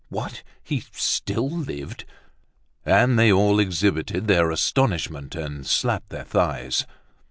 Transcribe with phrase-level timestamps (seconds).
[0.09, 0.41] What!
[0.63, 2.05] He still lived!
[2.87, 6.87] And they all exhibited their astonishment, and slapped their thighs.